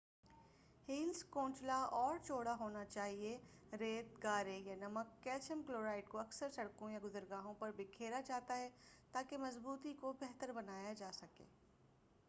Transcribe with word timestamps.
Heals 0.87 1.23
کو 1.23 1.47
نچلا 1.47 1.75
اور 1.91 2.17
چوڑا 2.23 2.55
ہونا 2.59 2.85
چاہئیے۔ 2.85 3.37
ریت، 3.79 4.23
گارے 4.23 4.57
یا 4.57 4.75
نمک 4.75 5.23
کیلشیئم 5.23 5.61
کلورائیڈ 5.67 6.07
کو 6.07 6.19
اکثر 6.19 6.49
سڑکوں 6.49 6.91
یا 6.91 6.99
گُزرگاہوں 7.03 7.53
پر 7.59 7.71
بکھیرا 7.77 8.21
جاتا 8.25 8.57
ہے 8.57 8.69
تاکہ 9.13 9.37
مضبوطی 9.37 9.93
کو 9.93 10.13
بہتر 10.13 10.51
بنایا 10.51 10.93
جاسکے۔ 10.93 11.45